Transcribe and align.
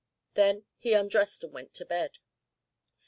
Then 0.33 0.63
he 0.79 0.93
undressed 0.93 1.43
and 1.43 1.53
went 1.53 1.75
to 1.75 1.85
bed. 1.85 2.17